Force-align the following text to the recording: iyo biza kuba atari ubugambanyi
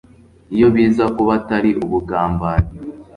iyo 0.55 0.67
biza 0.75 1.05
kuba 1.15 1.31
atari 1.39 1.69
ubugambanyi 1.83 2.71